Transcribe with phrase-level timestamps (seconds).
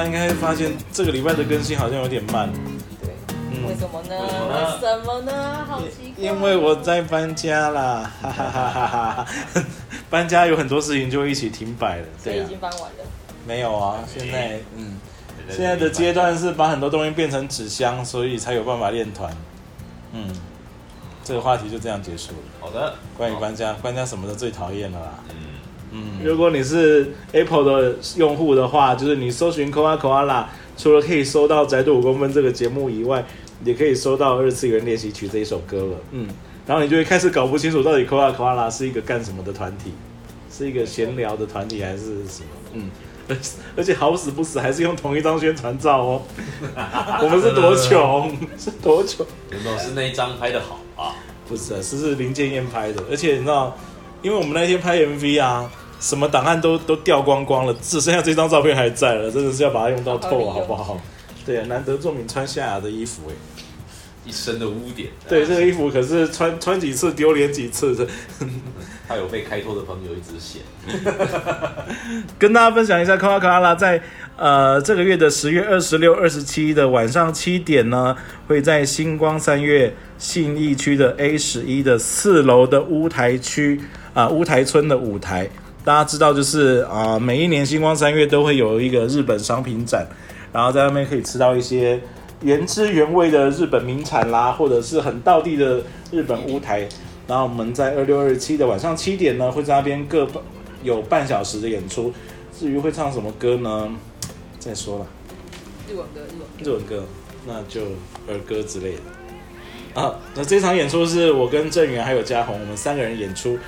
[0.00, 2.50] 家应该会发现这个礼拜的更新好像有点慢。
[3.02, 3.14] 对，
[3.50, 4.16] 嗯为什么呢？
[4.20, 5.66] 为什么呢什么呢？
[5.68, 6.24] 好奇怪。
[6.24, 9.24] 因为我在搬家啦，哈哈哈哈哈
[9.54, 9.64] 哈！
[10.08, 13.04] 搬家有很多事情就会一起停摆了，对啊所以已，经搬完了。
[13.46, 14.98] 没有啊，现在嗯，
[15.48, 19.34] 现在的阶段是把很多东西变成纸箱，所以才有办法练团。
[20.12, 20.28] 嗯，
[21.24, 22.38] 这个话题就这样结束了。
[22.60, 25.14] 好的，关于搬家，搬家什么的最讨厌了啦。
[25.30, 25.36] 嗯，
[25.92, 30.44] 嗯，如果你是 Apple 的用户的话，就是你搜寻 Koala Koala，
[30.76, 33.24] 除了可以搜到《宅度五公分》这个节目以外，
[33.64, 35.96] 也可以搜到《二次元练习曲》这一首歌了。
[36.12, 36.28] 嗯，
[36.66, 39.92] 然后你就会开始搞不清楚到底 Koala Koala 是一个干什么的团体，
[40.50, 42.70] 是一个闲聊的团体还是什么？
[42.74, 42.90] 嗯，
[43.28, 43.36] 而
[43.78, 46.22] 而且好死不死还是用同一张宣传照哦。
[47.22, 49.26] 我们是多穷， 是多穷。
[49.50, 51.16] 有没有是那一张拍的好啊？
[51.48, 53.76] 不是、啊，是是林建燕拍的，而且你知道，
[54.22, 55.68] 因为我们那天拍 MV 啊，
[56.00, 61.00] 什么档案都都掉光光了，只剩下这张照片还在了，真的是要把它用到透了，好不好？
[61.46, 63.34] 对啊，难得仲敏穿夏雅的衣服哎，
[64.24, 68.06] 一身的污点，对，这个衣服可是穿穿几次丢脸几次的。
[69.08, 70.60] 他有被开脱的朋友一直写，
[72.38, 74.00] 跟大家分享一下，卡拉卡拉在
[74.36, 83.80] 呃这个月的十月二十六、二十七的晚上七点呢，会在星光三月信义区的 A 十一的四楼的乌台区
[84.14, 85.50] 啊、乌台村的舞台。
[85.84, 90.06] 大家知道，就是啊、每一年星光三月都会有一个日本商品展，
[90.52, 92.00] 然后在那边可以吃到一些
[92.42, 96.86] 原汁原味的日本名产啦，或者是很道地的日本乌台。
[97.26, 100.28] 然后我们在二六二七的晚上七点呢，会在那边各
[100.82, 102.12] 有半小时的演出。
[102.58, 103.90] 至于会唱什么歌呢？
[104.58, 105.06] 再说了，
[105.88, 106.96] 日文歌，日文歌。
[106.96, 107.04] 日文歌，
[107.46, 107.80] 那就
[108.28, 110.00] 儿歌之类的。
[110.00, 113.58] 啊，那这场演出是我跟郑源还有嘉宏，我们三个人演出。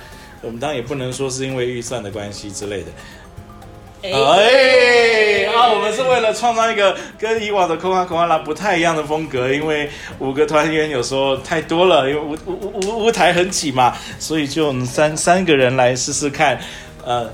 [0.43, 2.87] 我们当然也不能说是因为预算的关系之类的。
[4.03, 16.59] 哎，啊，我们是为了创造一个跟以往的 Coca Cola 不太一样的风格，因为五个团员有时候太多了，因为舞舞舞舞台很挤嘛，所以就三三个人来试试看，
[17.05, 17.31] 呃，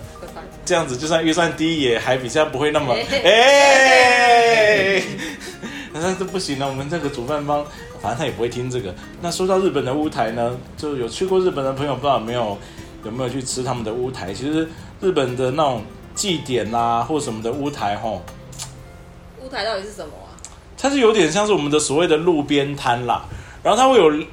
[0.64, 5.02] 这样子就算预算低，也还比较不会那么哎。
[5.92, 7.66] 但是不行了，我们这个主办方，
[8.00, 8.94] 反正他也不会听这个。
[9.22, 12.58] 那说到日本的乌台呢，就有去过日本的朋友，不知道有没有
[13.04, 14.34] 有没有去吃他们的乌台？
[14.34, 14.68] 其实
[15.02, 15.84] 日本的那种
[16.16, 18.22] 祭典啦、或什么的乌台吼，
[19.44, 20.36] 乌台到底是什么啊？
[20.78, 23.26] 它是有点像是我们的所谓的路边摊啦。
[23.64, 24.26] 然后它会有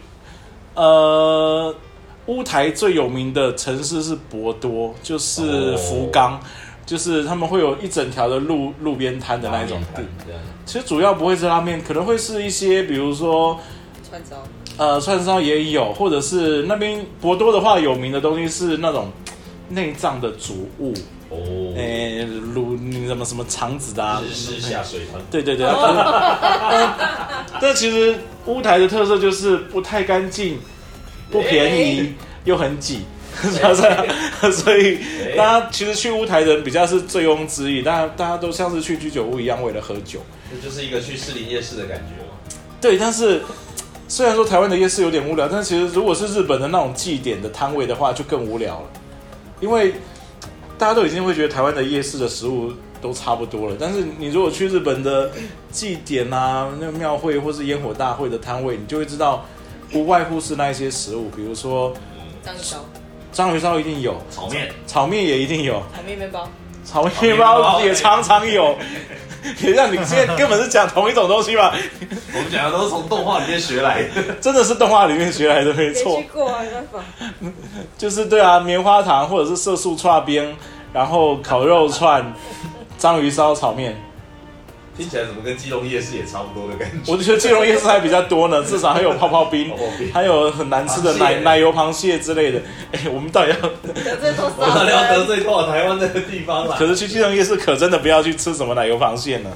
[0.75, 1.75] 呃
[2.27, 6.41] 乌台最有名的城市是博多，就是福冈。
[6.87, 9.83] 就是他们会有一整条的路路边摊的那一种
[10.65, 13.59] 其实主要不会是拉面，可能会是一些比如说
[14.09, 14.37] 串烧。
[14.77, 19.11] 呃串烧也有，或者是那边博多的话有名的东西是那种
[19.69, 20.93] 内脏的煮物，
[21.29, 21.37] 哦，
[21.77, 25.67] 诶、卤你什么什么肠子的啊，日式下水团，对对对，
[27.61, 28.15] 但其实
[28.47, 30.59] 乌台的特色就是不太干净、
[31.31, 32.15] 不便宜
[32.45, 33.01] 又很挤，
[34.53, 34.99] 所以
[35.37, 40.21] 大家其实去乌台的人比较是醉翁之意，大家大家都像是去居酒屋一样为了喝酒。
[40.49, 42.31] 这就是一个去士林夜市的感觉嘛。
[42.81, 43.43] 对，但是
[44.09, 48.87] 虽然说台湾的夜市有点无聊，但其实如果是日本的那种祭典的摊位的话，就更无聊了，
[49.61, 49.95] 因为
[50.79, 53.77] 大家都已经会觉得台湾的夜市的食物都差不多了。
[53.79, 55.31] 但是你如果去日本的
[55.73, 59.45] 祭典啊、那个庙会或是烟火大会的摊位，你就会知道，
[59.91, 61.93] 不外乎是那一些食物，比如说
[62.45, 62.77] 章鱼烧、
[63.33, 66.49] 章鱼烧一定有，炒面，炒面也一定有，炒面面包，
[66.85, 68.77] 炒面包也常常有。
[69.63, 71.75] 也让你现在根本是讲同一种东西吧？
[72.35, 74.35] 我们讲的都是从动画里面学来的。
[74.41, 76.29] 真的是动画里面学来的，没没错去。
[76.33, 76.63] 过啊。
[77.97, 80.55] 就是对啊，棉花糖或者是色素串边，
[80.93, 82.33] 然后烤肉串、
[82.99, 83.97] 章鱼烧、炒面。
[84.97, 87.13] 听起来怎么跟基隆夜市也差不多的感觉？
[87.13, 92.61] 我觉得基隆夜市还比较多呢，至少还有泡泡冰泡泡冰，还有很难吃的奶奶油螃蟹之类的。
[92.93, 93.57] 哎，我们到底要？
[93.93, 95.27] 得罪多我少到底要得人？
[95.27, 96.77] 罪多少台湾这个地方啦？
[96.79, 99.51] 可是去基隆夜市可真的不要去吃什么奶油螃蟹呢。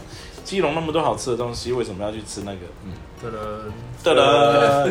[0.44, 2.58] 基隆那么多好吃的东西，为什么要去吃那个？
[2.84, 2.92] 嗯，
[3.22, 3.72] 对了，
[4.02, 4.88] 对了。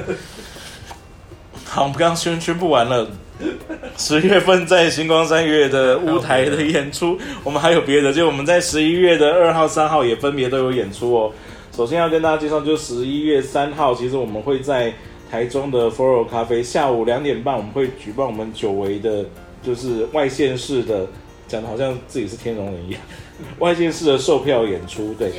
[1.66, 3.08] 好，我们刚刚宣宣布完了，
[3.98, 11.32] 十月份在星光三月的舞台的演出， 我们还有别的，就我们在十一月的二号、三号也分别都有演出哦。
[11.76, 14.94] 首先要跟大家介绍，就十一月三号，其实我们会在
[15.32, 19.26] 台中的 Foro 咖啡下午两点半，我们会举办我们久违的，
[19.64, 21.08] 就是外县市的，
[21.48, 23.02] 讲的好像自己是天龙人一样，
[23.60, 25.32] 外县市的售票演出，对。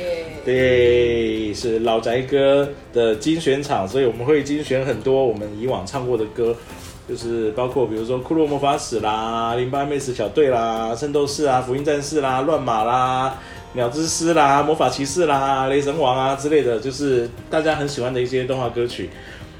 [0.43, 6.55] 对，是老宅哥的精选场，所以我们会精选很多我们以往唱过的歌，
[7.11, 13.37] 就是包括比如说《库洛魔法使》啦、零八妹子小队啦、圣斗士啊、福音战士啦、乱马啦、
[13.73, 19.09] 鸟之诗啦、魔法骑士啦、雷神王啊之类的，就是大家很喜欢的一些动画歌曲。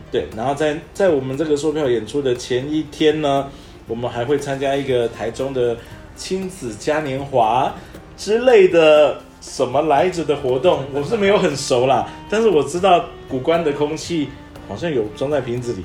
[0.10, 3.48] 对，然后在在我们这个售票演出的前一天呢，
[3.86, 5.76] 我们还会参加一个台中的
[6.16, 7.74] 亲子嘉年华
[8.16, 14.30] 之类的什么来着的活动， 我是没有很熟啦，但是我知道古关的空气
[14.70, 15.84] 好像有装在瓶子里。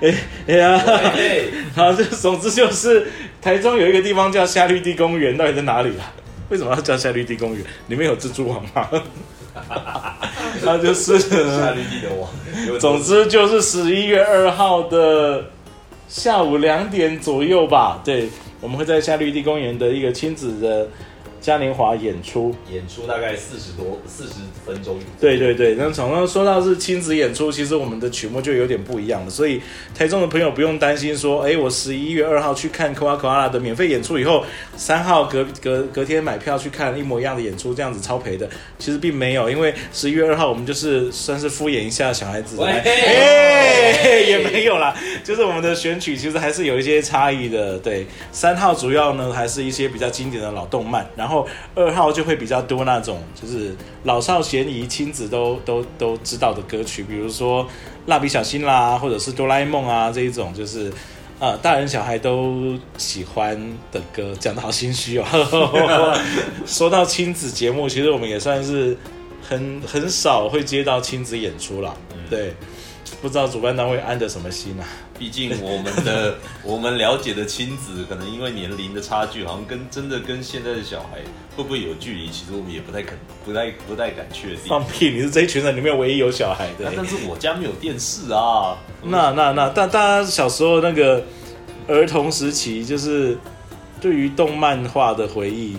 [0.00, 0.14] 哎
[0.48, 0.78] 哎呀，
[1.14, 3.06] 嘿好，这总之就是
[3.40, 6.12] 台中有一个地方叫夏绿地公园，到底在哪里啊？
[6.48, 7.64] 为什么要叫夏绿地公园？
[7.88, 8.88] 里面有蜘蛛网吗？
[10.62, 12.28] 那就是夏绿地的网，
[12.66, 15.44] 有总之就是十一月二号的
[16.08, 18.00] 下午两点左右吧。
[18.04, 18.28] 对，
[18.60, 20.88] 我们会在夏绿地公园的一个亲子的
[21.42, 22.54] 嘉年华演出。
[22.70, 24.34] 演出大概四十多四十
[24.64, 24.98] 分钟。
[25.20, 29.28] 对对对，那常常说到是亲子演出，其实我们的曲目就有点不一样了。
[29.28, 29.60] 所以
[29.94, 34.44] 台中的朋友不用担心说，哎，我十一月二号去看科瓦科阿拉的免费演出以后，
[34.76, 38.48] 三号隔隔隔天买票去看一模一样的演出，这样子超赔的。
[38.78, 44.94] 其实并没有，因为十一月二号我们就是算是敷衍一下小孩子，哎，也没有啦，
[45.24, 47.78] 就是我们的选曲其实还是有一些差异的。
[47.78, 51.31] 对，三号主要呢还是一些比较经典的老动漫，然后
[51.74, 53.74] 二号就会比较多那种就是
[54.04, 57.66] 老少咸宜、亲子都都都知道的歌曲，比如说
[58.06, 60.92] 蜡笔小新啦，或者是哆啦 A 梦啊这一种，就是
[61.38, 63.56] 呃大人小孩都喜欢
[63.90, 64.34] 的歌。
[64.40, 65.24] 讲的好心虚哦。
[66.66, 68.96] 说到亲子节目，其实我们也算是
[69.48, 71.94] 很很少会接到亲子演出啦。
[72.28, 72.54] 对，
[73.20, 74.86] 不知道主办单位安的什么心啊？
[75.18, 81.18] 毕竟我们的 我们了解的亲子，可能因为年龄的差距，好像跟真的跟现在的小孩
[81.56, 84.58] 会不会有距离，其实我们也不太肯、不太不太敢确定。
[84.66, 85.10] 放屁！
[85.10, 86.92] 你是这一群人里面唯一有小孩的啊。
[86.96, 88.76] 但是我家没有电视啊。
[89.02, 91.22] 那那那，但大家小时候那个
[91.86, 93.36] 儿童时期，就是
[94.00, 95.76] 对于动漫画的回忆，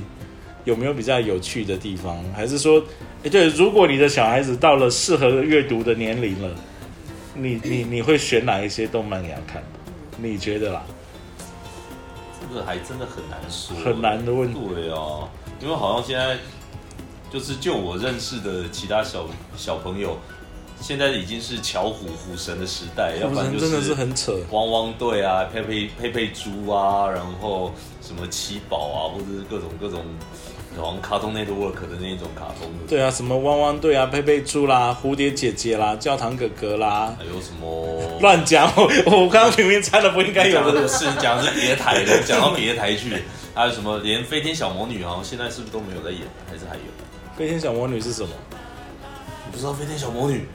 [0.63, 2.24] 有没有比较有趣的地方？
[2.33, 2.81] 还是说，
[3.24, 6.50] 哎，对，如果你的小孩子到了适合阅读的年龄了，
[7.35, 9.63] 你你你会选哪一些动漫给他看？
[10.18, 10.83] 你觉得啦？
[12.39, 14.59] 这个还真的很难说，很难的问题。
[14.74, 15.27] 对啊，
[15.59, 16.38] 因为好像现在
[17.31, 19.27] 就是就我认识的其他小
[19.57, 20.18] 小朋友，
[20.80, 24.38] 现在已经是巧虎虎神的时代，要不然就真的是很扯。
[24.51, 30.06] 汪汪队啊，佩佩佩佩猪啊，然后什么七宝啊，或者是各种各种。
[30.78, 43.14] 好像卡通 network 的那种卡通的，对啊，什么汪汪队啊、佩佩猪啦、蝴蝶姐姐啦、教堂哥哥啦，还有什么乱讲，我我刚刚明明猜的不应该有的是讲的是别台的，讲到别台去，
[43.54, 46.81] 还有什么连飞天小魔女好像现在是不是都没有在演，还是还有？
[47.38, 48.30] 飞天小魔女是什么？
[49.46, 50.46] 你不知道飞天小魔女？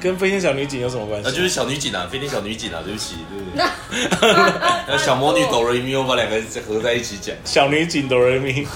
[0.00, 1.28] 跟飞天小女警有什么关系？
[1.28, 3.64] 啊，就是小女警啊，飞天小女警啊，对不起，对不对？
[4.88, 7.34] 那小魔女哆瑞咪，我把两个合在一起讲。
[7.44, 8.66] 小女警哆瑞咪。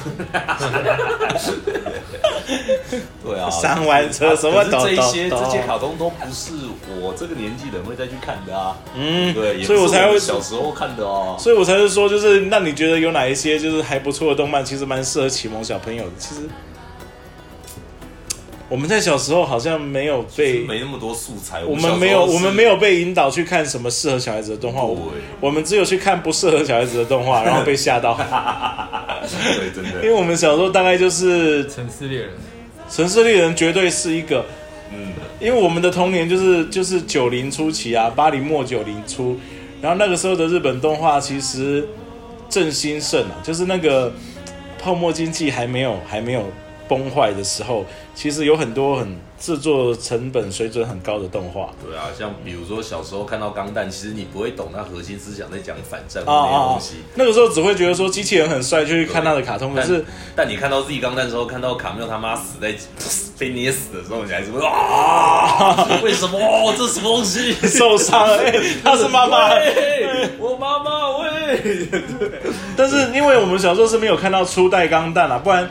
[3.25, 4.63] 对啊，上完车什么？
[4.65, 6.53] 这一些这些卡通都不是
[7.01, 8.77] 我这个年纪人会再去看的啊。
[8.95, 11.37] 嗯，对，所以我才会小时候看的哦。
[11.39, 16.11] 所以我才是说，就是那你觉得有哪一些就是还不错的动漫，其实蛮适合启蒙小朋友的？
[16.19, 16.43] 其实。
[18.71, 24.83] 我们在小时候好像没有被没那么多素材，我们没有我们没有被引导去看什么适合小孩子的动画，
[25.39, 28.15] 我们只有去看不适合小孩子的动画，然后被吓到。
[29.59, 32.31] 对，真的，因为我们小时候大概就是城市猎人，
[32.91, 34.45] 城市猎人绝对是一个，
[34.93, 39.39] 嗯，因为我们的童年就是就是九零初期啊，八零末九零初，
[39.83, 41.87] 然后那个时候的日本动画其实
[42.49, 44.11] 正兴盛啊，就是那个
[44.83, 46.43] 泡沫经济还没有还没有。
[46.89, 51.71] 崩坏的时候，其实有很多很制作成本水准很高的动画。
[51.85, 56.97] 对啊，像比如说小时候看到钢弹，其实你不会懂它核心思想在讲反战那些东西。
[57.15, 59.75] 那个时候只会觉得说机器人很帅，就去看他的卡通。
[59.75, 60.05] 可是，
[60.37, 62.75] 但你看到自己钢弹之后，看到卡缪他妈死在
[63.39, 66.01] 被捏死的时候，你还是会啊？
[66.03, 66.75] 为什么？
[66.79, 67.53] 这什么东西？
[67.67, 68.39] 受伤了？
[68.85, 69.51] 他是妈妈，
[70.39, 71.89] 我妈妈喂。
[72.77, 75.69] 但是因为我们小时候是没有看到初代钢弹啊，不然。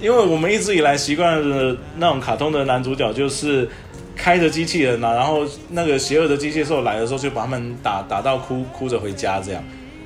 [0.00, 3.68] 因为我们一直以来习惯的那种卡通的男主角就是
[4.16, 9.62] 开着机器人啊，然后那个邪恶的机械兽来的时候就把他们打打到哭哭着回家，这样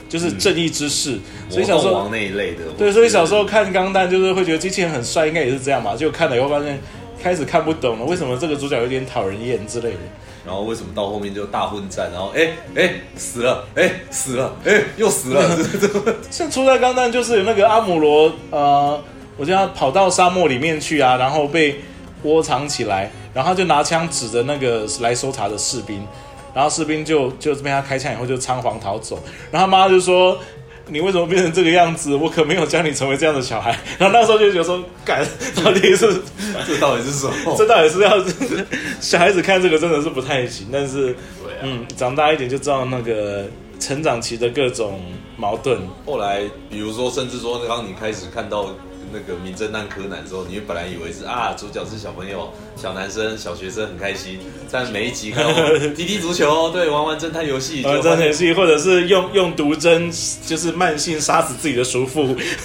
[0.08, 1.18] 就是正义之士。
[1.48, 5.94] 所以小时候那一类的，对，所以小时候看钢弹就是会觉得机器人很帅，应该也是这样吧。
[5.96, 6.78] 就看了以后发现
[7.22, 9.98] 开始看不懂了，为什么这个主角有点讨人厌之类的。
[10.44, 12.10] 然后为什么到后面就大混战？
[12.12, 15.58] 然后哎哎死了，哎死了，哎又死了。
[16.30, 19.02] 像初代钢弹就是有那个阿姆罗呃。
[19.42, 21.80] 我就要跑到沙漠里面去啊，然后被
[22.22, 26.06] 窝藏起来，然后就拿枪指着那个来搜查的士兵，
[26.54, 29.20] 然后士兵就就被他开枪以后就仓皇逃走，
[29.50, 30.38] 然后他妈就说
[30.86, 32.14] 你为什么变成这个样子？
[32.14, 33.76] 我可没有教你成为这样的小孩。
[33.98, 35.26] 然后那时候就觉得说，干，
[35.64, 36.22] 到底是
[36.64, 37.56] 这到底是什么？
[37.58, 38.24] 这到底是要
[39.02, 41.62] 小孩子看这个真的是不太行，但是啊。
[41.62, 43.46] 嗯，长大一点就知道那个
[43.80, 45.00] 成长期的各种
[45.36, 45.80] 矛盾。
[46.06, 48.68] 后来，比如说，甚至说，当你开始看到
[49.12, 54.38] 那个《名侦探柯南》之后，你本来以为是啊，主角是小朋友、小男生、小学生，很开心。
[54.70, 55.52] 但每一集看到
[55.94, 60.10] 踢踢足球，对，玩玩侦探游戏，呃，就发现这游戏或者是用用毒针，
[60.46, 62.34] 就是慢性杀死自己的叔父。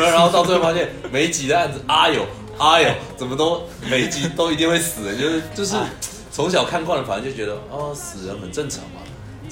[0.00, 2.24] 然后到最后发现每一集的案子，哎呦，
[2.58, 5.74] 哎呦，怎么都每一集都一定会死人，就是就是
[6.30, 9.01] 从小看惯了，反正就觉得哦，死人很正常嘛。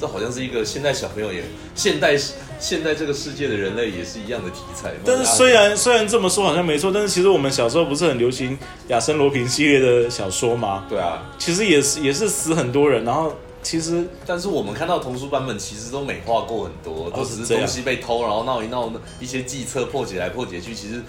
[0.01, 1.43] 这好像是一个现代小朋友也
[1.75, 2.17] 现代
[2.59, 4.93] 现代这个世界的人类也是一样的题材。
[5.05, 10.85] 但是虽然虽然这么说好像没错，但是其实我们小时候不是很流行亚森罗平系列的小说吗？
[10.89, 18.91] 对啊，其实也是也是死很多人，然后其实但是我们看到童书版本其实都美化过很多，都只是东西被偷，然后闹一闹，
[19.21, 21.03] 一些计策破解来破解去，其实、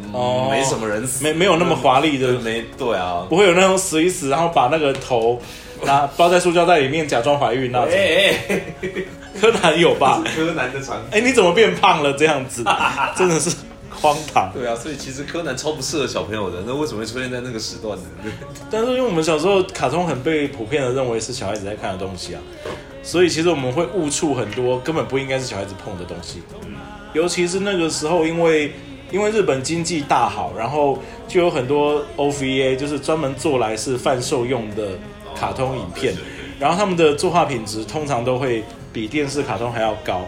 [0.00, 3.26] 嗯哦没什么人死，没没有那么华丽的对，没对啊。
[3.28, 5.40] 不会有那种死一死，然后把那个头
[5.84, 7.88] 拿包在塑胶袋里面假装怀孕那种。
[7.92, 8.60] 哎哎，
[9.40, 10.22] 柯南有吧？
[10.34, 11.04] 柯南的场景。
[11.10, 12.64] 哎，你怎么变胖了这样子？
[13.16, 13.54] 真的是
[13.90, 14.50] 荒唐。
[14.52, 18.04] 对啊，所以其实柯南超不适合小朋友的，那为什么会出现在那个时段呢？
[18.70, 22.40] 但是因为我们小时候卡通很被普遍的认为是小孩子在看的东西啊，
[23.02, 26.42] 所以其实我们会误触很多根本不应该是小孩子碰的东西。
[27.12, 28.72] 尤其是那个时候，因为
[29.10, 34.88] 因为日本经济大好，然后就有很多 OVA，就是专门做来是贩售用的
[35.38, 36.14] 卡通影片，
[36.58, 40.26] 然后他们的作画品质通常都会比电视卡通还要高，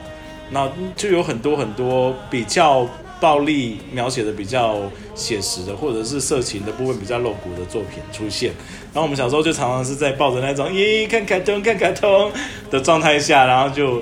[0.51, 2.87] 那就有很多很多比较
[3.21, 4.77] 暴力描写的比较
[5.15, 8.53] 写实的，或者是色情的部分比较露骨的作品出现。
[8.93, 12.31] 然后我们小时候就常常是在抱着那种咦看卡通看卡通
[12.71, 14.01] 的状态下，然后就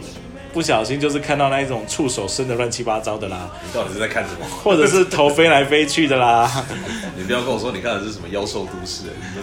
[0.56, 4.46] 不小心就是看到那一种触手伸的乱七八糟的啦，你到底是在看什么？
[4.64, 6.64] 或者是头飞来飞去的啦。
[7.14, 9.02] 你不要跟我说你看的是什么《妖兽都市》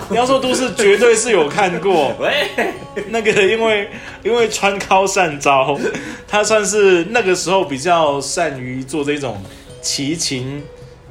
[0.10, 2.50] 你要说都市绝对是有看过， 喂，
[3.10, 3.88] 那个因为
[4.24, 5.80] 因为川尻善招，
[6.28, 9.40] 他算是那个时候比较善于做这种
[9.84, 10.64] 奇情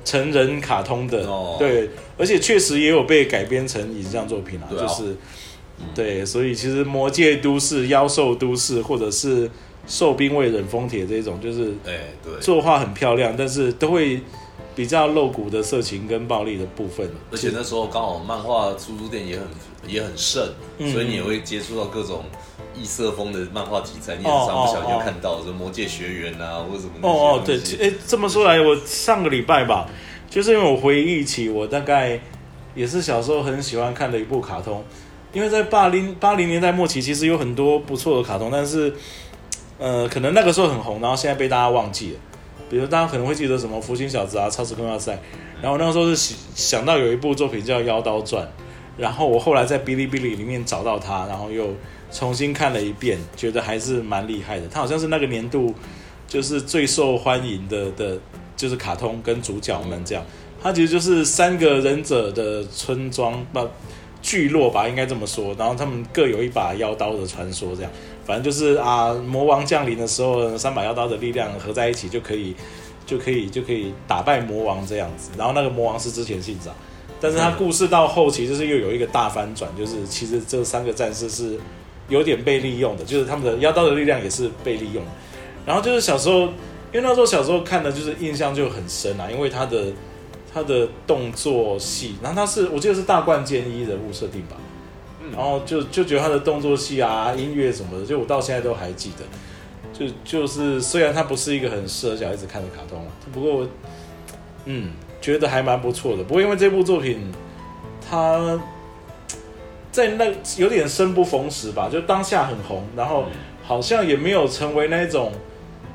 [0.05, 1.55] 成人卡通的，哦。
[1.61, 4.67] 对，而且确实也有被改编成影像作品啊。
[4.69, 5.17] 就是
[5.95, 9.49] 对，所以其实《魔界都市》《妖兽都市》或者是
[9.87, 14.21] 《兽兵卫忍风铁》这种，就是哎，对，作画很漂亮，但是都会
[14.75, 19.47] 比较露骨的色情跟暴力的部分，而且那时候刚好漫画出租店也很
[19.87, 20.49] 也很盛，
[20.79, 20.93] 嗯。
[20.93, 22.25] 所以你也会接触到各种
[22.75, 29.91] 异色风的漫画题材，你也哦常不小心哦就看到，什么魔界学园啊，或者什么哦哦，对哎，这么说来，我上个礼拜吧，
[30.31, 32.19] 就是因为我回忆起我大概
[32.75, 34.83] 也是小时候很喜欢看的一部卡通，
[35.35, 38.95] 因为在八零八零年代末期，其实有很多不错的卡通，但是
[39.83, 42.19] 呃，可能那个时候很红，然后现在被大家忘记了。
[42.71, 45.13] 比如大家可能会记得什么《福星小子》啊，《超时空要塞》，
[45.61, 48.45] 然后那个时候是想到有一部作品叫《妖刀传》，
[48.97, 51.75] 然后我后来在哔哩哔哩里面找到它，然后又
[52.13, 54.69] 重新看了一遍，觉得还是蛮厉害的。
[54.69, 55.75] 它好像是那个年度
[56.29, 58.17] 就是最受欢迎的的，
[58.57, 60.25] 就是卡通跟主角们这样。
[60.63, 63.69] 它其实就是三个忍者的村庄不
[64.23, 65.53] 聚落吧，应该这么说。
[65.59, 67.91] 然后他们各有一把妖刀的传说，这样。
[68.25, 72.55] 反正就是啊，魔王降临的时候，三把妖刀的力量合在一起就可以，
[73.05, 75.31] 就可以就可以打败魔王这样子。
[75.37, 76.73] 然后那个魔王是之前信长，
[77.21, 81.59] 但是他故事到后期就是又有一个大翻转，就是其实这三个战士是
[82.09, 85.03] 有点被利用的，就是他们的妖刀的力量也是被利用。
[85.67, 89.87] 然后就是小时候，因为那时候小时候看的就是印象就很深啊，因为他的
[90.53, 94.57] 他的动作戏，然后他是我记得是大冠剑一人物设定吧，
[95.33, 99.25] 然后就就觉得他的动作戏啊、音乐什么的，就我到现在都还记得。
[99.93, 103.69] 就就是虽然它不是一个很适合小孩子看的卡通了，不过我
[104.65, 106.25] 嗯觉得还蛮不错的。
[106.25, 107.31] 不过因为这部作品，
[108.11, 108.59] 它
[109.91, 113.27] 在那有点生不逢时吧，就当下很红，然后
[113.63, 115.31] 好像也没有成为那种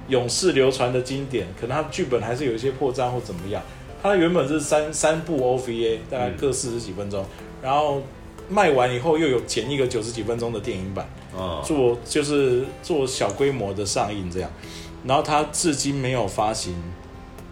[0.09, 3.61] 永世流传的经典，可能它剧本还是有一些破绽或怎么样。
[4.03, 7.25] 它原本是三三部 OVA，大概各四十几分钟，
[7.63, 8.03] 然后
[8.49, 14.49] 卖完以后又有剪一个九十几分钟的电影版，啊，做就是做小规模的上映这样，
[15.05, 16.73] 然后它至今没有发行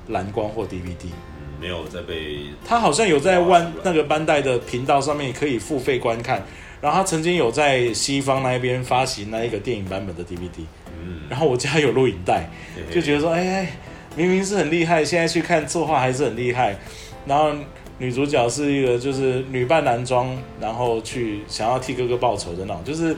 [0.07, 6.43] 蓝光或 DVD，嗯没有在被它好像有在万那个班代的频道上面可以付费观看，
[6.81, 10.65] 然后它曾经有在西方那边发行那一个电影版本的 DVD，
[11.01, 12.49] 嗯，然后我家有录影带，
[12.93, 13.77] 就觉得说，哎哎，
[14.15, 16.77] 明明是很厉害，现在去看作画还是很厉害。
[17.25, 17.51] 然后
[17.97, 23.15] 女主角是一个就是女扮男装，然后去想要替哥哥报仇的那种，就是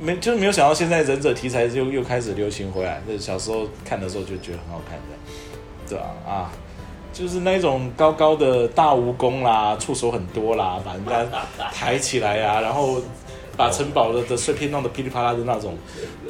[0.00, 3.00] 没就是没有想到现在忍者题材又又开始流行回来。
[3.06, 6.50] 那小时候看的时候就觉得很好看的，对啊啊，
[7.12, 11.24] 就是那种高高的大蜈蚣啦，触手很多啦，把人家
[11.72, 13.00] 抬起来啊，然后
[13.56, 15.76] 把城堡的的碎片弄得噼里啪啦的那种。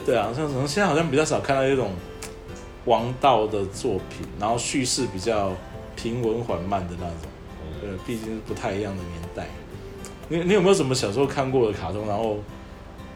[0.05, 1.93] 对啊，像什么现在好像比较少看到这种
[2.85, 5.53] 王道的作品，然后叙事比较
[5.97, 7.17] 平稳缓慢的那种。
[7.81, 9.47] 对，毕竟是不太一样的年代。
[10.29, 12.39] 你你有没有什么小时候看过的卡通，然后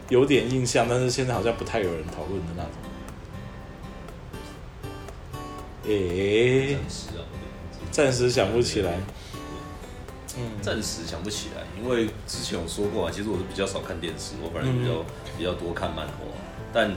[0.09, 2.71] 有点印象，但是现在好像不太有人讨论的那种？
[5.85, 7.23] 诶、暂时啊，
[7.91, 8.99] 暂时想不起来。
[10.39, 15.03] 嗯，暂时想不起来，因为之前有说过啊，其实我是比较少看电视，我反而比较、
[15.37, 16.13] 比较多看漫画，
[16.71, 16.91] 但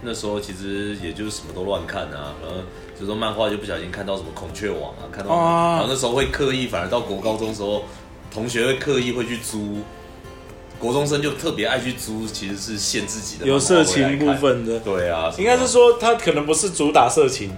[0.00, 2.56] 那时候其实也就是什么都乱看啊，然后
[2.98, 7.82] 就说漫画就不小心看到什么孔雀王啊，看到然后那时候会刻意，反而到国高中时候，
[8.32, 9.78] 同学会刻意会去租，
[10.78, 17.50] 国中生就特别爱去租，其实是限自己的有色情部，分的，对啊，应该是说他可能不是主打色情，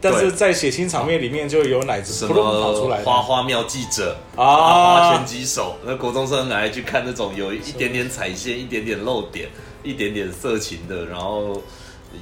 [0.00, 3.04] 但是在血腥场面里面就有奶子什扑通跑出来的。
[3.04, 4.44] 么花花妙记者啊。
[4.44, 9.48] 花拳击手，那国中生来去看那种有一点点彩线、一点点漏点、
[9.82, 11.62] 一点点色情的，然后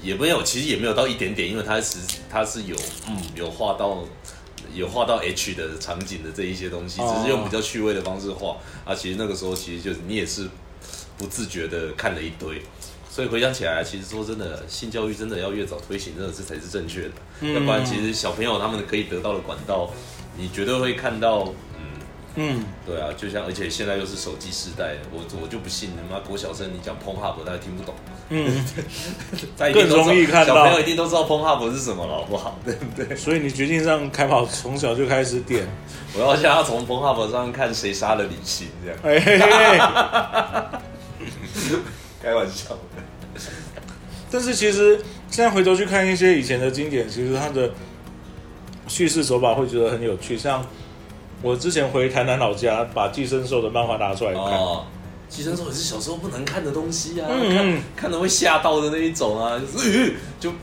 [0.02, 1.98] 也没有，其实也没有到一点点，因为它是
[2.30, 2.76] 它是有
[3.08, 4.04] 嗯有画到
[4.74, 8.94] 有画到 H 的场景的这一些东西，哦只是用比较趣味的方式画啊。
[8.94, 10.48] 其实那个时候其实就是你也是
[11.18, 12.62] 不自觉的看了一堆。
[13.12, 17.10] 所以回想起来，其实说真的，性教育真的要越早推行，真的是才是正确的。
[17.40, 19.90] 嗯要不然，其实小朋友他们可以得到的管道，
[20.38, 21.52] 你绝对会看到，
[22.36, 27.94] 嗯，嗯，对啊，就像而且现在又是手机时代，我我就不信他妈国小生你讲 p o n h u b 他听不懂，
[28.30, 28.64] 嗯，
[29.72, 32.58] 更容易看到小朋友一定都知道 p o n h u b 是什么了，好不好？
[32.64, 33.16] 对不对？
[33.16, 35.66] 所以你决定让凯宝从小就开始点，
[36.14, 39.78] 我要叫他从 p o n h u b 上看谁杀了李信，这样哎嘿嘿。
[42.22, 42.80] 开玩笑的。
[44.30, 44.96] 但是其实
[45.30, 47.70] 现在回头去看一些以前的经典，其实它的
[48.86, 50.38] 叙事手法会觉得很有趣。
[50.38, 50.64] 像
[51.42, 54.84] 我之前回台南老家，把《寄生兽》的漫画拿出来看，哦，
[55.28, 59.60] 寄生兽也是小时候不能看的东西啊，看看的会吓到的那一种啊，
[60.38, 60.56] 就就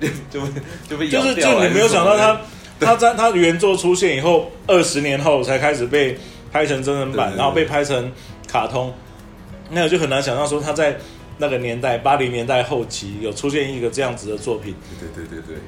[0.30, 0.40] 就
[0.88, 2.40] 就被咬就是掉就你没有想到还是什么
[2.80, 6.18] 它它在它原作出现以后，二十年后才开始被
[6.50, 8.10] 拍成真人版，然后被拍成
[8.48, 8.92] 卡通，
[9.70, 10.98] 那我就很难想象说他在
[11.38, 14.74] 那个年代八零年代后期有出现一个这样子的作品。
[14.98, 15.62] 对对对对对，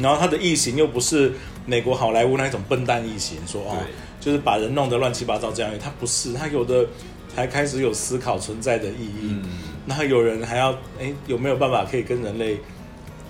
[0.00, 1.32] 然后他的异形又不是
[1.66, 3.76] 美国好莱坞那一种笨蛋异形，说哦，
[4.20, 6.86] 就是把人弄得乱七八糟这样，他不是，他有的
[7.34, 9.42] 还开始有思考存在的意义，嗯，
[9.86, 12.58] 然后有人还要哎有没有办法可以跟人类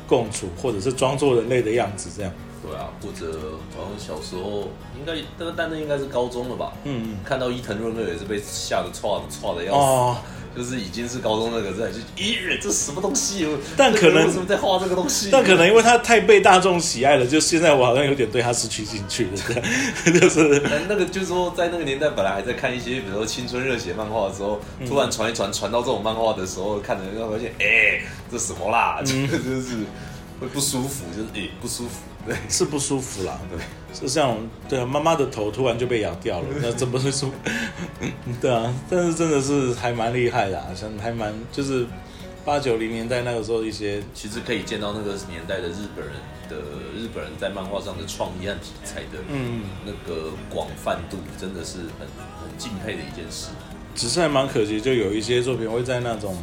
[0.06, 3.38] 共处，或者是装作人类的样子这样，对啊，或者
[3.76, 6.72] 好像小时候应该，但但那应该是高中了吧？
[6.84, 10.16] 嗯，看到伊藤润二也是被吓得错的错的要死，哦，
[10.58, 13.46] 就是已经是高中那个在就咦，这什么东西？
[13.76, 15.28] 但可能为什么在画这个东西？
[15.30, 19.62] 但可能因为他太被大众喜爱了，就现在我好像有点对他失去兴趣了，
[20.20, 29.00] 就是那个就是说，在那个年代，本来还在看一些，比如说青春热血漫画的时候，嗯突然传一传，传到这种漫画的时候，看的人会发现，哎、这什么啦？
[29.04, 29.76] 这 嗯个就是
[30.40, 33.40] 会不舒服，就是哎、不舒服，对 是不舒服啦。
[33.50, 33.58] 对。
[33.92, 34.36] 是像
[34.68, 37.30] 对啊，妈妈的头突然就被咬掉了， 那怎么会说？
[38.40, 41.86] 对啊，但是真的是还蛮厉害的、啊，像还蛮就是
[42.44, 46.14] 八九零年代那个时候一些其实可以见到那个年代的日本人
[46.50, 46.56] 的
[46.94, 52.06] 日本人在漫画上的创意和题材的嗯，那个广泛度，真的是很
[52.42, 53.48] 很敬佩的一件事。
[53.94, 56.36] 只是还蛮可惜，就有一些作品会在那种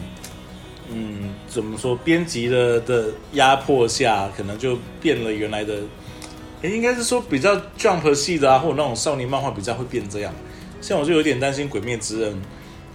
[0.92, 5.76] 嗯怎么说编辑的的压迫下，可能就变了原来的。
[6.62, 10.34] 诶应该是说比较 Jump 系的啊，或者那种少年漫画比较会变这样。
[10.82, 12.32] 像我就有点担心《鬼灭之刃》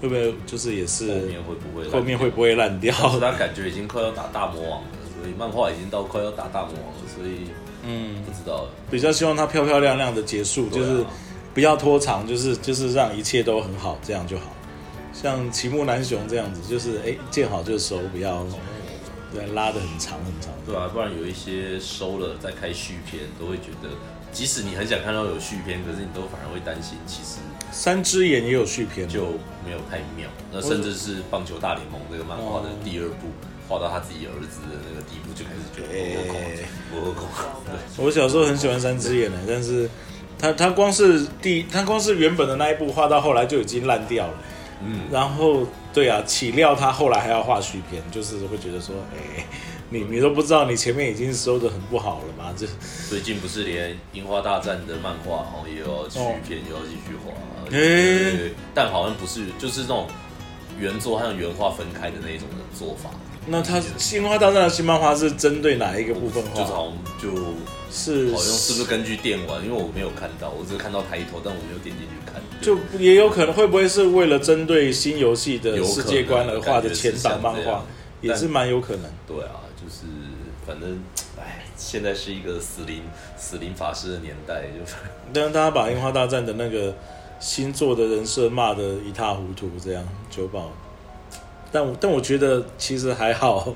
[0.00, 2.94] 会不会就是也是后面会不会烂后面会不会烂掉？
[3.20, 7.50] 他感觉已经快要打大魔王了，所以漫画已经到快要打大魔王了，所以
[7.86, 8.66] 嗯，不知道。
[8.90, 11.04] 比较希望它漂漂亮亮的结束，啊就是
[11.52, 14.44] 不要拖长，就是就是让一切都很好，这样就好。
[15.12, 18.46] 像齐木南雄这样子，就是哎见好就收，不要
[19.32, 20.50] 对拉的很长很长。
[20.66, 23.88] 对啊，不然有一些收了再开续篇，都会觉得，
[24.32, 27.38] 即使你很想看到有续篇，可是你都反而会担心，其实
[27.70, 29.26] 三只眼也有续篇，就
[29.64, 30.28] 没有太妙。
[30.52, 33.28] 那甚至是棒球大联盟这个漫画的第二部，
[33.68, 36.40] 画到他自己儿子的那个地步，就开始觉得哎我有空，
[36.92, 37.28] 我有空。
[37.66, 39.88] 对，我小时候很喜欢三只眼的，但是
[40.38, 44.34] 他他光是第他光是原本的那一部画到后来就已经烂掉了。
[44.82, 49.44] 嗯，然后对啊，岂料他后来还要画续篇，就是会觉得说，哎，
[49.90, 52.54] 你你都不知道你前面已经收的很不好了嘛？
[52.56, 52.66] 这
[53.08, 57.32] 最近不是连樱花大战的漫画哦也要续篇，也要继续画。
[57.72, 60.06] 哎，但好像不是，就是那种
[60.78, 63.10] 原作和原画分开的那种的做法，
[63.46, 63.76] 那他
[64.16, 66.60] 《樱花大战》的新漫画是针对哪一个部分画？
[66.60, 67.28] 就是好像就
[67.90, 69.64] 是好像是不是根据电玩？
[69.64, 72.40] 因为我没有看到，我只是看到抬头，但我没有点进去看。
[72.60, 77.84] 就也有可能会不会是为了针对新游戏的世界观而画的前档漫画
[78.20, 79.10] 也是蛮有可能。
[79.26, 80.06] 对啊，就是
[80.66, 81.02] 反正
[81.38, 83.02] 哎，现在是一个死灵
[83.36, 84.92] 死灵法师的年代，就
[85.32, 86.94] 但是大家把《樱花大战》的那个
[87.38, 90.70] 星座的人设骂得一塌糊涂，这样九保。
[91.72, 93.74] 但我但我觉得其实还好，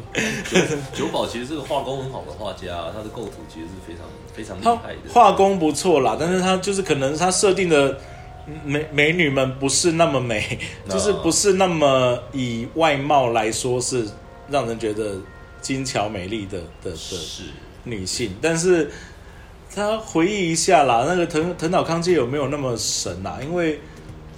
[0.93, 4.05] 九保其实是个画工很好的画家，他的构图其实是非常
[4.35, 5.13] 非常厉他害的。
[5.13, 7.99] 画工不错啦，但是他就是可能他设定的
[8.65, 10.59] 美美女们不是那么美，
[10.91, 14.05] 就是不是那么以外貌来说是
[14.51, 15.17] 让人觉得
[15.61, 17.45] 精巧美丽的的的是
[17.85, 18.91] 女性，但是
[19.75, 23.39] 他回忆一下啦，那个藤藤岛康介有没有那么神啊？
[23.43, 23.81] 因为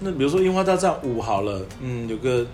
[0.00, 2.46] 那比如说《樱花大战五》好了，嗯，有个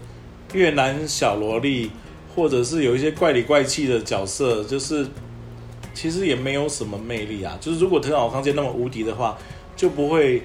[0.52, 1.90] 越南小萝莉，
[2.34, 5.06] 或者是有一些怪里怪气的角色，就是
[5.94, 7.56] 其实也没有什么魅力啊。
[7.60, 9.36] 就是如果藤岛康介那么无敌的话，
[9.74, 10.42] 就不会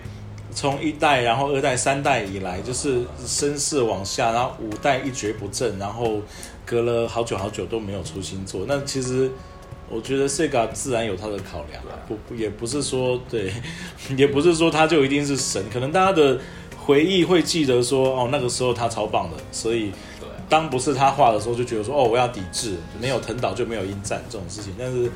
[0.51, 6.21] 从一代，然后二代、三代以来，就是声势往下，然后五代一蹶不振，然后
[6.65, 8.65] 隔了好久好久都没有出新作。
[8.67, 9.29] 那其实
[9.89, 13.51] 我觉得 Sega 自然有他的考量啊，不不也不是说对，
[14.17, 16.39] 也不是说他就一定是神，可能大家的
[16.87, 19.91] 回忆会记得说哦那个时候他超棒的，所以
[20.47, 24.73] 当不是他画的时候就觉得说哦我要抵制，没有藤岛就没有鹰战这种事情。
[24.79, 25.11] 但是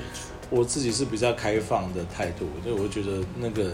[0.49, 3.71] 我自己是比较开放的态度，所以我觉得那个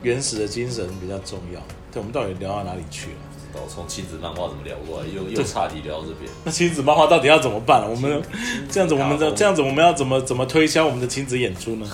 [0.00, 1.60] 原始的精神比较重要。
[1.90, 3.16] 对，我们到底聊到哪里去了？
[3.52, 6.30] 到从亲子漫画怎么聊过来，又又差题聊到这边。
[6.44, 7.82] 那亲子漫画到底要怎么办？
[7.90, 8.22] 我们
[8.70, 11.86] 这样子，我们的这样子，我们要怎么怎么推销我们的亲子演出呢？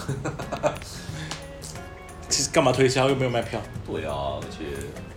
[2.28, 3.08] 其实干嘛推销？
[3.08, 3.60] 又没有卖票。
[3.86, 4.64] 对啊，而且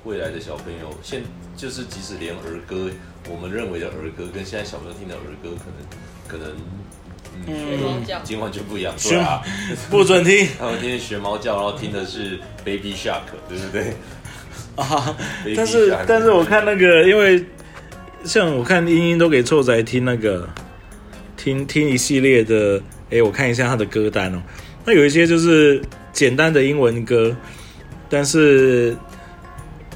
[0.07, 1.21] 未来的小朋友，现
[1.57, 2.89] 就是即使连儿歌，
[3.29, 5.83] 我们认为的儿歌，跟现在小朋友听的儿歌，可能
[6.25, 6.55] 可能
[7.45, 8.95] 学猫叫已经完全不一样。
[9.03, 9.41] 对啊，
[9.91, 13.93] 不准听他们今天学猫叫，然后听的是 Baby Shark，对不对？
[14.77, 15.13] 啊！
[15.57, 17.43] 但是但是我看那个，因为
[18.23, 20.47] 像我看英英都给臭仔听那个
[21.35, 24.41] 听听一系列的，哎，我看一下他的歌单哦。
[24.85, 25.81] 那有一些就是
[26.13, 27.35] 简单的英文歌，
[28.07, 28.95] 但是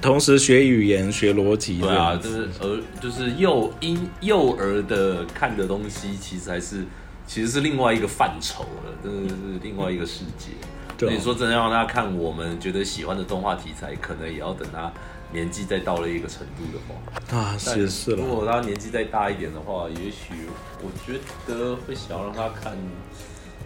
[0.02, 6.84] 同时学语言、学逻辑这对啊，就是儿，就是幼婴幼儿的看的东西，其实还是
[7.28, 10.50] 其实是另外一个范畴了，真的是另外一个世界。
[10.98, 14.92] 对啊那你说真的要让他看我们觉得喜欢的动画题材，可能也要等他
[15.32, 17.38] 年纪再到了一个程度的话。
[17.38, 18.26] 啊，但是是如。
[18.26, 20.34] 果他年纪再大一点的话，也许
[20.82, 22.74] 我觉得会想要让他看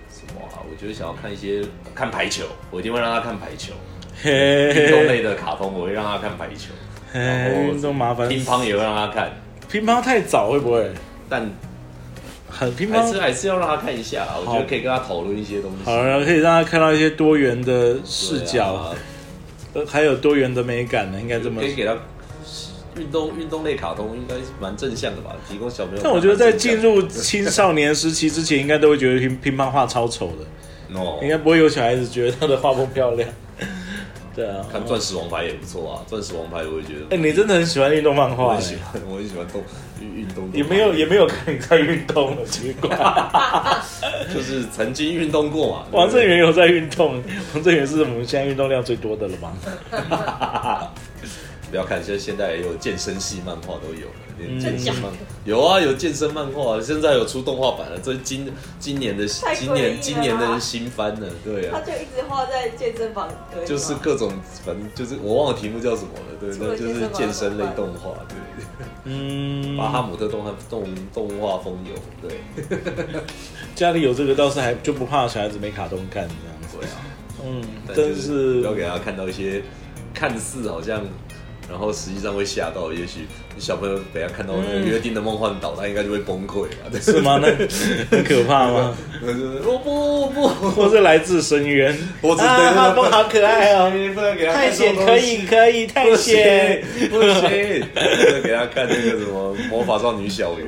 [0.09, 0.63] 什么啊？
[0.69, 3.73] 我觉得想要看一些看排球，我一定会让他看排球。
[4.21, 6.71] 嘿运动类的卡通我会让他看排球，
[7.13, 8.27] 然后嘿运动麻烦。
[8.27, 9.31] 乒乓也会让他看，
[9.69, 10.89] 乒乓太早会不会？
[11.29, 11.49] 但
[12.49, 14.37] 很乒还是乓还是要让他看一下啊。
[14.39, 15.77] 我觉得可以跟他讨论一些东西。
[15.83, 18.95] 好了，可以让他看到一些多元的视角，啊
[19.73, 21.67] 呃，还有多元的美感呢，应该这么可。
[21.67, 21.97] 以给他
[22.95, 25.35] 运动运动类卡通，应该是蛮正向的吧？
[25.49, 26.01] 提供小朋友。
[26.01, 30.45] 但我觉得在进入青少年时期之前，应该都会觉得乒乒乓画超丑的
[30.87, 33.27] ，no，应该不会有小孩子觉得他的画风漂亮。
[34.35, 37.15] 对啊，看钻石王牌也不错啊，钻石王牌我也觉得。
[37.15, 39.63] 哎、你真的很喜欢运动漫我画、欸，很喜欢， 我很喜欢动
[40.01, 40.49] 运运动。
[40.53, 42.89] 也没有也没有看你在运动的，奇怪。
[44.33, 45.85] 就是曾经运动过嘛。
[45.93, 49.53] 王正源有在运动，王正源是我们现在运动量最多的了吗？
[51.75, 54.57] 不要看，现在现在也有健身系漫画都有了，连嗯。
[54.57, 55.11] 健身漫
[55.43, 64.31] 有啊，有健身漫画，现在有出动画版了，这是今今年的今年今年的新番呢，对啊，他就一直画在健身房对，就是各种
[64.65, 68.37] 反正就是我忘了题目叫什么了，对，那就是健健身类动画，对，
[69.03, 71.93] 嗯，巴哈姆特动画动动画风有，
[72.25, 72.39] 对。
[73.75, 76.77] 家里有这个倒是还就不怕小孩子没卡通看这样子。
[76.79, 76.95] 对啊，
[77.43, 78.61] 嗯，但是。
[78.61, 79.61] 不要给他看到一些
[80.13, 81.03] 看似好像。
[81.69, 83.25] 然后实际上会吓到，也许
[83.57, 86.85] 小朋友等下看到那个约定的梦幻岛，他应该就会崩溃啊！
[86.91, 87.39] 对是吗？
[87.41, 87.47] 那
[88.11, 88.95] 很可怕吗？
[89.21, 91.97] 就是哦不不，我是来自深渊？
[92.21, 93.91] 我只对啊，那个画风好可爱哦。
[94.13, 96.83] 不能给他探看险可以，可以探不险。
[97.09, 100.67] 不行，不能给他看那个什么魔法少女小圆。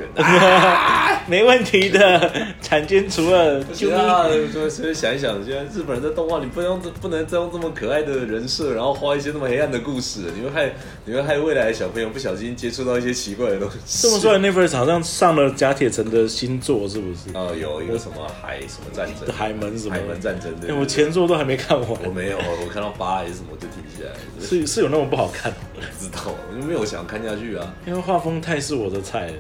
[1.28, 2.32] 没问题的，
[2.62, 3.64] 产奸除恶！
[3.74, 10.72] 就啊，就所以想一想，现在日本人的动画，你不能用这不能再用这么可爱的人设，然后画一些那么黑暗的故事，你会害
[11.06, 13.78] 你会害未来的小朋友不小心接触到一些奇怪的东西。
[14.02, 17.30] 这么说来，Netflix 好像上了贾铁城的新作，是不是？
[17.34, 25.54] 哦，有一个什么海什么战争，海门什么的海门战争对哎我前作都还没看完，我没有，我看到八还是什么就停下来了，是是有那么不好看？
[25.74, 27.74] 不知道，我就没有想看下去啊。
[27.86, 29.34] 因为画风太是我的菜了，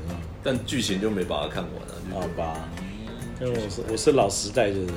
[0.43, 2.53] 但剧情就没把它看完好吧？
[3.39, 4.87] 因为我是我是老时代的人，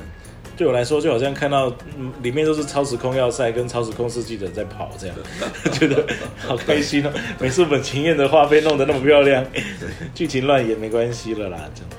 [0.60, 5.16] 对我来说就好像看到嗯里面都是超时空要塞跟超时空世纪的在跑这样，
[5.72, 6.04] 觉得
[6.36, 7.10] 好开心哦。
[7.38, 9.42] 每次本情愿的画被弄得那么漂亮，
[10.14, 11.58] 剧情乱也没关系了啦。
[11.74, 11.90] 这样，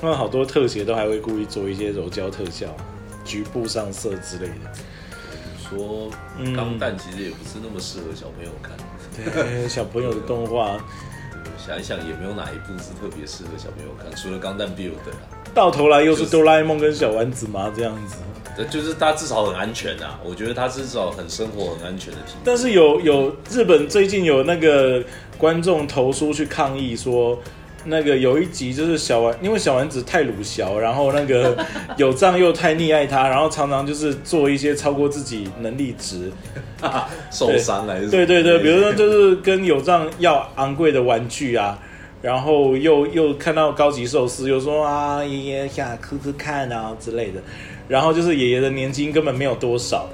[0.00, 2.68] 他们好多特写都还会故意做一些柔焦特效，
[3.24, 4.70] 局部上色之类的。
[5.68, 8.76] 说嗯钢弹其实也不是那么适合小朋友看，
[9.34, 10.78] 对，小朋友的动画
[11.58, 15.18] 想一想也没有哪一部是特别适合小朋友看，除了钢弹 Build 啊，
[15.54, 18.16] 到头来又是哆啦 A 梦跟小丸子嘛这样子。
[18.56, 22.18] 这就是它至少很安全啊，我觉得它至少很生活很安全的。
[22.44, 25.02] 但是有有日本最近有那个
[25.38, 27.36] 观众投书去抗议说，
[27.84, 31.56] 那个有一集就是小丸，因为小丸子太鲁小，然后那个
[31.98, 36.30] 有藏又太溺爱他，然后常常就是做一些超过自己能力值。
[37.32, 41.76] 受伤还是什么对对对，比如说就是跟有藏要昂贵的玩具啊。
[42.24, 47.42] 然后又又看到高级寿司，又说啊爷爷想吃吃看啊之类的，
[47.86, 50.08] 然后就是爷爷的年金根本没有多少，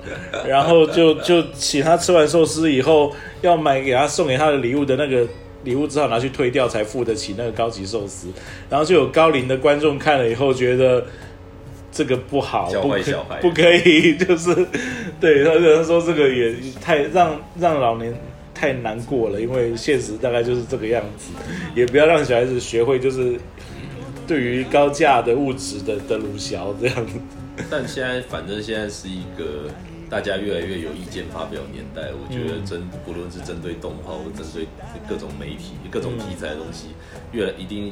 [0.44, 5.25] 然后就就请他吃完寿司以后要买给他送给他的礼物的那个
[5.62, 8.27] 礼物，只好拿去退掉才付得起那个高级寿司，
[8.68, 11.07] 然后就有高龄的观众看了以后觉得
[11.92, 12.99] 这个不好，不可
[13.40, 14.53] 不可以，就是
[15.20, 18.12] 对他可能说这个也太让让老年。
[18.61, 21.31] 太难过了，因为现实大概就是这个样子，
[21.75, 23.40] 也不要让小孩子学会就是
[24.27, 27.07] 对于高价的物质的的鲁小这样。
[27.07, 27.12] 子。
[27.70, 29.70] 但现在反正现在是一个
[30.11, 34.66] 大家越来越有意见发表年代，我觉得针不论是针对动画或针对
[35.09, 36.88] 各种媒体、各种题材的东西，
[37.33, 37.90] 越来一定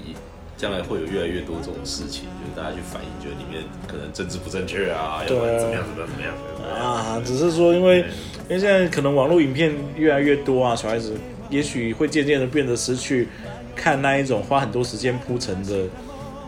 [0.59, 6.77] 将来会有越来越多这种事情，就是大家去反映，觉得里面可能政治不正确啊，要不然怎么样怎么样怎么样。
[6.77, 8.01] 啊，只是说因为
[8.49, 11.14] 因为现在可能网络影片越来越多啊，小孩子
[11.49, 13.29] 也许会渐渐的变得失去
[13.77, 15.85] 看那一种花很多时间铺陈的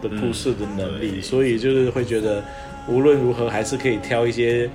[0.03, 2.43] 的故事的能力，对所以就是会觉得
[2.89, 4.69] 无论如何还是可以挑一些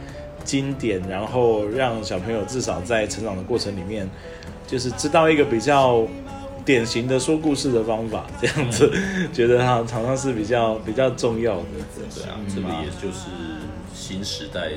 [0.45, 4.09] 经典，然后让小朋友至少在成长的过程里面，
[4.65, 6.07] 就是知道一个比较。
[6.65, 8.91] 典型的说故事的方法，这样子，
[9.31, 11.63] 觉得它常常是比较比较重要的。
[11.95, 13.27] 对啊，这个也就是
[13.93, 14.71] 新时代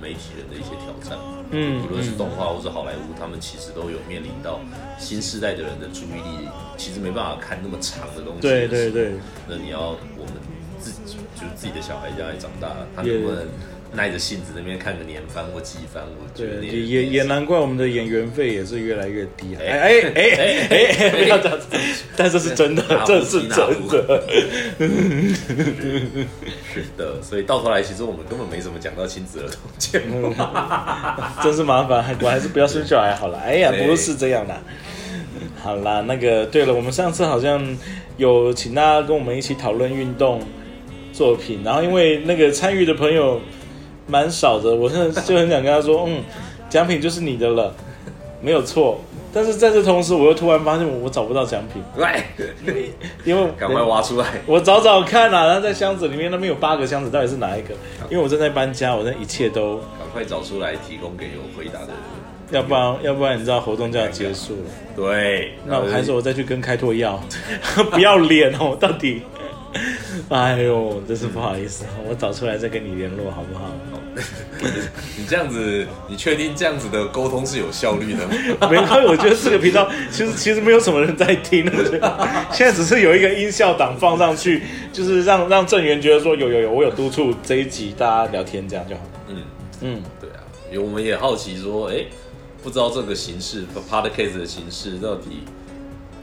[0.00, 1.18] 媒体人的一些挑战。
[1.50, 4.58] 嗯无论是动画或是好莱坞，他们其实都有面临到
[4.98, 8.40] 新时代的人的注意力，其实没办法看那么长的东西。
[8.40, 9.12] 对对对，
[9.48, 10.32] 那你要我们
[10.80, 13.46] 自己，就是自己的小孩将来长大，他也能不能
[13.92, 16.02] 耐着性子那边看个年番或季番？
[16.18, 19.58] 我觉得也，也也难怪我们的演员费也是越来越低啊！
[19.60, 21.66] 哎哎哎哎哎哎，不要这样子，
[22.16, 24.22] 但这是真的，这是真的。
[26.72, 30.34] 是的，所以到头来，其实我们根本没怎么讲到亲子儿童节目。
[31.42, 33.38] 真是麻烦，我还是不要生小孩好了。
[33.38, 34.54] 哎呀，不是这样的。
[35.62, 37.76] 好啦，那个对了，我们上次好像
[38.16, 40.40] 有请大家跟我们一起讨论运动
[41.12, 43.40] 作品，然后因为那个参与的朋友
[44.06, 46.22] 蛮少的，我真的就很想跟他说，嗯，
[46.68, 47.74] 奖品就是你的了，
[48.40, 49.00] 没有错。
[49.32, 52.24] 但是在这同时，我又突然发现我我找不到奖品，来，
[53.24, 54.26] 因为赶快挖出来。
[54.46, 57.74] 我找找看啊，他在箱子里面那边有八个箱子，到底是哪一个？
[58.08, 61.96] 因为我正在搬家，我那一切都，赶快找出来，提供给有回答的人。
[62.52, 64.70] 要不然要不然你知道活动就要结束了。
[64.94, 67.20] 对，那我还是我再去跟开拓要，
[67.90, 69.20] 不要脸哦，到底，
[70.28, 73.70] 哎呦，真是不好意思，我找出来再跟你联络好不好？
[75.18, 78.34] 你这样子，你确定这样子的沟通是有效率的吗？
[78.70, 89.02] 没关系，我觉得这个频道 其实其实没有什么人在听，我觉得现在只是有一个音效档放上去，就是让让郑源觉得说有有有，我有督促这一集大家聊天这样就好。
[89.28, 89.36] 嗯，
[89.82, 90.40] 嗯，对啊，
[90.72, 92.04] 因为我们也好奇说，哎，
[92.62, 95.42] 不知道这个形式 podcast 的形式到底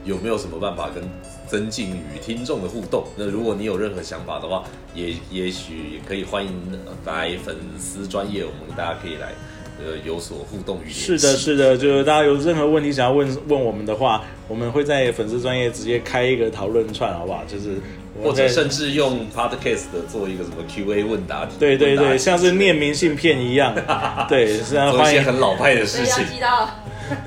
[0.04, 1.04] 有没有什么办法跟
[1.46, 3.04] 增进与听众的互动？
[3.16, 6.52] 那如果你有任何想法的话，也也许可以欢迎
[6.86, 9.32] 呃在粉丝专业，我们大家可以来
[9.78, 11.00] 呃有所互动与联系。
[11.00, 17.44] 是的，是的，就是大家有任何问题想要问问我们的话，我们会在粉丝专业直接开一个讨论串，好不好？
[17.46, 17.76] 就是
[18.22, 23.74] 或者甚至用 podcast 的做一个什么 Q&A 问答题，对对对，像是念明信片一样，
[24.28, 25.20] 对，是啊，做一欢迎。
[25.20, 26.24] 些很老派的事情。
[26.32, 26.70] 记到。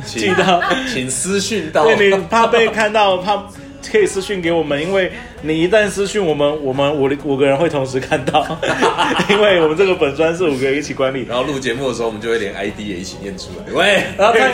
[0.04, 0.60] 请寄到，
[0.92, 1.84] 请私讯到。
[1.86, 3.48] 对你怕被看到，怕
[3.92, 8.46] 可以私讯给我们，因为你一旦私讯我们，我们五五个人会同时看到，
[9.30, 11.26] 因为我们这个本专是五个人一起管理。
[11.28, 13.74] 然后录节目的时候，我们就会连 ID 也一起念出来。
[13.74, 14.52] 喂，然后太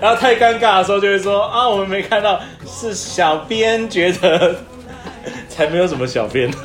[0.00, 4.56] 然后太尴尬的时候，就会说啊，我们没看到，是小编觉得
[5.48, 6.56] 才没有什么小编呢。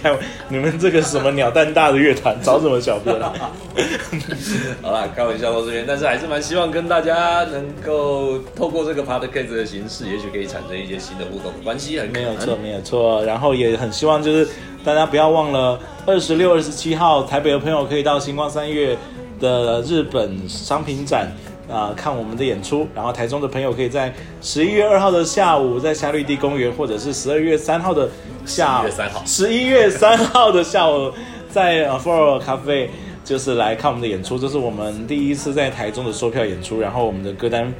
[0.00, 0.16] 看
[0.48, 3.32] 你们这个什么鸟蛋大的乐团，找什么小编啊？
[4.82, 11.98] 好啦，开玩笑到这边，但是还是蛮希望跟大家能够透过这个 podcast 的形式，也许可以产生一些新的互动的关系。
[11.98, 13.24] 很没有错，没有错。
[13.24, 14.48] 然后也很希望就是
[14.84, 18.96] 大家不要忘了二十六、二十七号台北的朋友可以到星光三月
[19.40, 21.30] 的日本商品展
[21.68, 22.86] 啊、看我们的演出。
[22.94, 28.08] 然后台中的朋友可以在十一月二号的下午在夏绿蒂公园，或者是十二月三号的
[28.44, 31.12] 下午11月3号十一月三号的下午
[31.50, 32.90] 在呃 For 咖啡。
[33.24, 37.74] 就是来看我们的演出，这是我们第一次在台中的售票演出，然后我们的歌单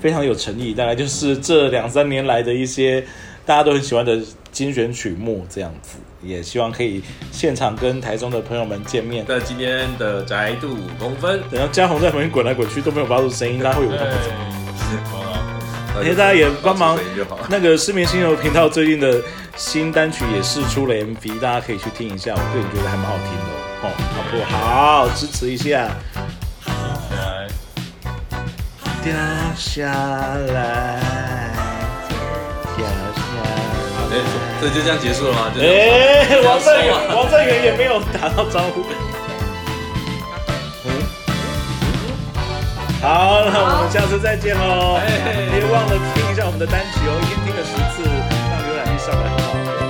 [0.00, 3.04] 非常有诚意，大概就是这两三年来的一些
[3.44, 4.20] 大家都很喜欢的
[4.52, 9.24] 精选曲目这样子，也希望可以现场跟台中的朋友们见面。
[9.28, 13.98] 那今天的宅度五公分，等下嘉宏在旁边滚来滚去都没有发出声音，大家会有对，
[15.96, 16.98] 而且大家也帮忙。
[17.48, 19.20] 那个失眠星球频道最近的
[19.56, 23.44] 新单曲也试出了 MV，大家可以去听一下，我个人觉得还蛮好听的
[23.82, 25.08] 哦，好不好？
[25.14, 25.90] 支持一下。
[29.04, 29.12] 掉
[29.56, 29.92] 下
[30.54, 31.02] 来，
[34.12, 34.20] 哎，
[34.60, 35.50] 这就这样结束了吗？
[35.54, 35.66] 就来。
[35.66, 35.80] 这样
[36.28, 38.84] 哎，王正元，王正元也没有打到招呼。
[40.84, 40.88] 嗯，
[43.00, 45.00] 好，那我们下次再见喽。
[45.00, 49.81] 哎别忘了听一下我们的单曲哦，一天听个十次，让浏览率上来好不好？